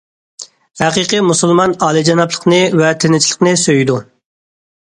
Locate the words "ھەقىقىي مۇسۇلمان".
0.81-1.75